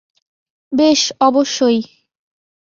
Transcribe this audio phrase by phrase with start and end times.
[0.71, 1.79] বেশ, অবশ্যই।